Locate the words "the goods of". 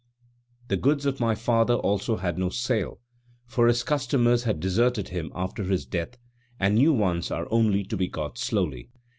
0.69-1.19